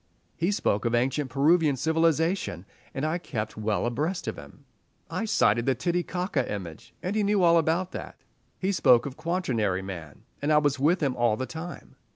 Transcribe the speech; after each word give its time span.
He 0.35 0.49
spoke 0.49 0.83
of 0.85 0.95
ancient 0.95 1.29
Peruvian 1.29 1.75
civilization, 1.75 2.65
and 2.91 3.05
I 3.05 3.19
kept 3.19 3.55
well 3.55 3.85
abreast 3.85 4.27
of 4.27 4.35
him. 4.35 4.65
I 5.11 5.25
cited 5.25 5.67
the 5.67 5.75
Titicaca 5.75 6.51
image, 6.51 6.95
and 7.03 7.15
he 7.15 7.21
knew 7.21 7.43
all 7.43 7.59
about 7.59 7.91
that. 7.91 8.17
He 8.57 8.71
spoke 8.71 9.05
of 9.05 9.15
Quaternary 9.15 9.83
man, 9.83 10.23
and 10.41 10.51
I 10.51 10.57
was 10.57 10.79
with 10.79 11.03
him 11.03 11.15
all 11.15 11.37
the 11.37 11.45
time. 11.45 11.97